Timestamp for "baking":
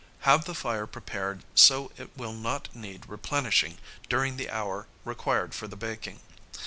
5.77-6.21